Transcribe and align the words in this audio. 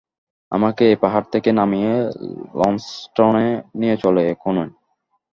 আমাকে 0.51 0.83
এই 0.85 0.97
পাহাড় 1.03 1.27
থেকে 1.33 1.49
নামিয়ে 1.51 1.93
লন্সেস্টনে 2.59 3.47
নিয়ে 3.79 3.95
চলো 3.97 4.19
এখনই। 4.33 4.69